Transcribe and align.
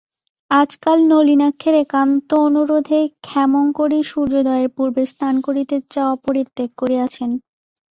আজকাল 0.51 0.97
নলিনাক্ষের 1.11 1.75
একান্ত 1.83 2.29
অনুরোধে 2.47 2.99
ক্ষেমংকরী 3.21 3.99
সূর্যোদয়ের 4.11 4.69
পূর্বে 4.77 5.03
স্নান 5.11 5.35
করিতে 5.47 5.75
যাওয়া 5.93 6.15
পরিত্যাগ 6.25 6.69
করিয়াছেন। 6.77 7.29